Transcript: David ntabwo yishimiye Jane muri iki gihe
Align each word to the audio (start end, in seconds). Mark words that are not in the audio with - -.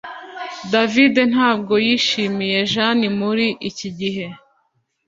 David 0.73 1.15
ntabwo 1.33 1.73
yishimiye 1.87 2.57
Jane 2.71 3.07
muri 3.19 3.47
iki 3.69 3.89
gihe 3.99 4.25